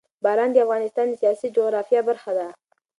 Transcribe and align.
باران 0.23 0.49
د 0.53 0.57
افغانستان 0.65 1.05
د 1.09 1.13
سیاسي 1.21 1.47
جغرافیه 1.55 2.01
برخه 2.09 2.31
ده. 2.37 2.47